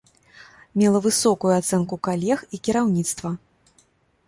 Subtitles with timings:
[0.81, 3.29] Мела высокую ацэнку калег і кіраўніцтва.